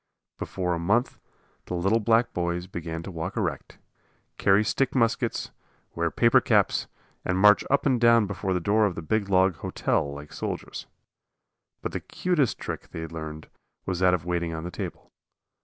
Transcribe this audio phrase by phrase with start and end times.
[0.39, 1.19] Before a month
[1.67, 3.77] the little black boys began to walk erect,
[4.39, 5.51] carry stick muskets,
[5.93, 6.87] wear paper caps,
[7.23, 10.87] and march up and down before the door of the big log "hotel" like soldiers.
[11.83, 13.47] But the cutest trick they learned
[13.85, 15.11] was that of waiting on the table.